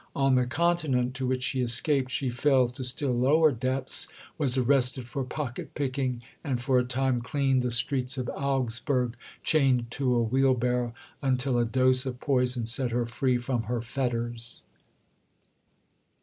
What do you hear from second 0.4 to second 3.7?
Continent, to which she escaped, she fell to still lower